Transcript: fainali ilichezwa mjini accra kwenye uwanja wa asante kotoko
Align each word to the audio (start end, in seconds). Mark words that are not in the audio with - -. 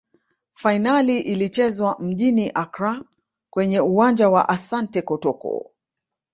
fainali 0.53 1.19
ilichezwa 1.19 1.95
mjini 1.99 2.51
accra 2.53 3.03
kwenye 3.49 3.79
uwanja 3.79 4.29
wa 4.29 4.49
asante 4.49 5.01
kotoko 5.01 5.71